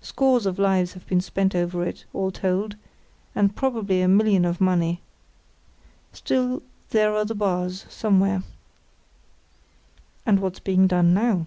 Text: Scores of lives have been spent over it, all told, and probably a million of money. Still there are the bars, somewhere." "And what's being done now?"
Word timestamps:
Scores 0.00 0.46
of 0.46 0.60
lives 0.60 0.92
have 0.92 1.04
been 1.08 1.20
spent 1.20 1.52
over 1.52 1.84
it, 1.84 2.04
all 2.12 2.30
told, 2.30 2.76
and 3.34 3.56
probably 3.56 4.00
a 4.00 4.06
million 4.06 4.44
of 4.44 4.60
money. 4.60 5.00
Still 6.12 6.62
there 6.90 7.12
are 7.16 7.24
the 7.24 7.34
bars, 7.34 7.84
somewhere." 7.88 8.44
"And 10.24 10.38
what's 10.38 10.60
being 10.60 10.86
done 10.86 11.12
now?" 11.14 11.46